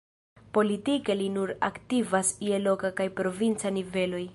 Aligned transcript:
Politike 0.57 1.17
li 1.19 1.27
nur 1.35 1.53
aktivas 1.69 2.35
je 2.49 2.63
loka 2.67 2.95
kaj 3.01 3.11
provinca 3.23 3.79
niveloj. 3.81 4.29